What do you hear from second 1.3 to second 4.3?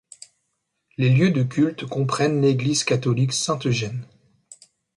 culte comprennent l’église catholique Saint-Eugène.